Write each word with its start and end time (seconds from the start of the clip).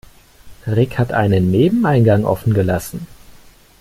Rick 0.65 0.97
hat 0.97 1.11
einen 1.13 1.51
Nebeneingang 1.51 2.25
offen 2.25 2.55
gelassen. 2.55 3.05